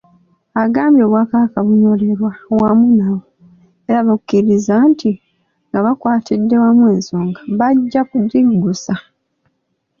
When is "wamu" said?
2.61-2.87, 6.63-6.83